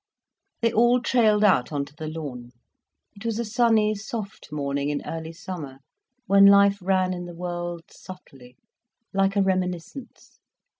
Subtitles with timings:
[0.61, 2.53] They all trailed out on to the lawn.
[3.15, 5.77] It was a sunny, soft morning in early summer,
[6.25, 8.57] when life ran in the world subtly,
[9.13, 10.39] like a reminiscence.